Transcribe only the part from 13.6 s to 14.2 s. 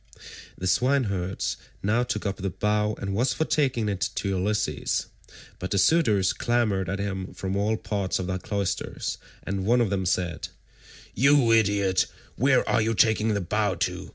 to?